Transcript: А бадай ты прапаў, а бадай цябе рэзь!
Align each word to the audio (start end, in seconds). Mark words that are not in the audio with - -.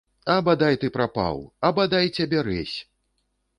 А 0.35 0.37
бадай 0.47 0.77
ты 0.83 0.89
прапаў, 0.95 1.37
а 1.69 1.73
бадай 1.81 2.11
цябе 2.17 2.43
рэзь! 2.51 2.77